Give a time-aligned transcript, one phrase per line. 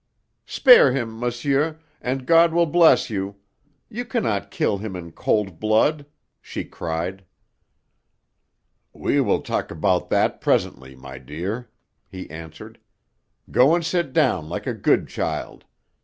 [0.47, 3.35] "Spare him, monsieur, and God will bless you!
[3.87, 6.07] You cannot kill him in cold blood,"
[6.41, 7.23] she cried.
[8.93, 11.69] "We will talk about that presently, my dear,"
[12.07, 12.79] he answered.
[13.51, 15.65] "Go and sit down like a good child.